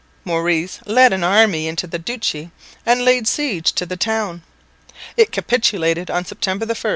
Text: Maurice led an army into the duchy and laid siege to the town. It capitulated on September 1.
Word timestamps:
Maurice 0.25 0.79
led 0.87 1.13
an 1.13 1.23
army 1.23 1.67
into 1.67 1.85
the 1.85 1.99
duchy 1.99 2.49
and 2.87 3.05
laid 3.05 3.27
siege 3.27 3.71
to 3.73 3.85
the 3.85 3.95
town. 3.97 4.41
It 5.15 5.31
capitulated 5.31 6.09
on 6.09 6.25
September 6.25 6.65
1. 6.65 6.75